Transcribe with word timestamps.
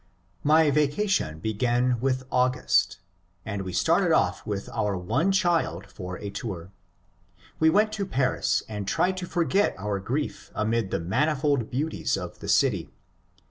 My 0.43 0.71
vacation 0.71 1.37
began 1.37 1.99
with 1.99 2.23
August, 2.31 2.97
and 3.45 3.61
we 3.61 3.71
started 3.71 4.11
off 4.11 4.43
with 4.47 4.67
our 4.69 4.97
one 4.97 5.31
child 5.31 5.85
for 5.85 6.17
a 6.17 6.31
tour. 6.31 6.71
We 7.59 7.69
went 7.69 7.91
to 7.93 8.07
Paris 8.07 8.63
and 8.67 8.87
tried 8.87 9.15
to 9.17 9.27
forget 9.27 9.75
our 9.77 9.99
grief 9.99 10.49
amid 10.55 10.89
the 10.89 10.99
manifold 10.99 11.69
beauties 11.69 12.17
of 12.17 12.39
the 12.39 12.49
city. 12.49 12.89